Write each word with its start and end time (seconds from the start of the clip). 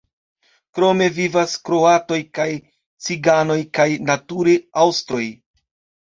Krome 0.77 1.07
vivas 1.17 1.51
kroatoj 1.67 2.17
kaj 2.37 2.47
ciganoj 3.07 3.57
kaj 3.79 3.85
nature 4.09 4.55
aŭstroj. 4.85 5.21